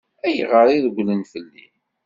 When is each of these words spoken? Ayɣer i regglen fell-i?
Ayɣer 0.25 0.67
i 0.75 0.77
regglen 0.85 1.21
fell-i? 1.31 1.67